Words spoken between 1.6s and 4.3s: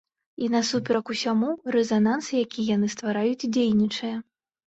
рэзананс, які яны ствараюць, дзейнічае!